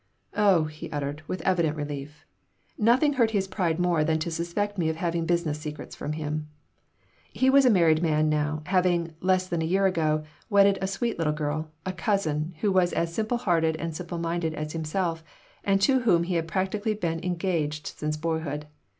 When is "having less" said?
8.65-9.45